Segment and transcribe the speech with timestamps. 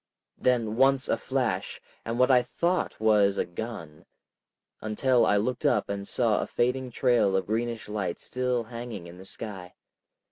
[0.39, 4.07] Then once a flash and what I thought was a gun,
[4.81, 9.19] until I looked up and saw a fading trail of greenish light still hanging in
[9.19, 9.75] the sky.